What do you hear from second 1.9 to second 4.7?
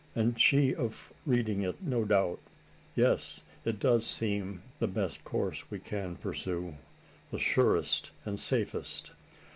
doubt. Yes; it does seem